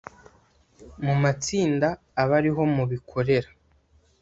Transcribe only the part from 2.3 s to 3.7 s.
ariho mubikorera